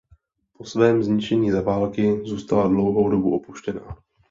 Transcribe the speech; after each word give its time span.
Po 0.57 0.65
svém 0.65 1.03
zničení 1.03 1.51
za 1.51 1.61
války 1.61 2.21
zůstala 2.25 2.67
dlouhou 2.67 3.09
dobu 3.09 3.35
opuštěná. 3.35 3.97